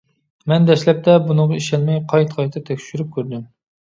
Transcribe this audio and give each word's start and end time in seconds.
مەن 0.51 0.63
دەسلەپتە 0.69 1.17
بۇنىڭغا 1.27 1.59
ئىشەنمەي 1.59 2.01
قايتا-قايتا 2.13 2.65
تەكشۈرۈپ 2.71 3.15
كۆردۈم. 3.19 3.45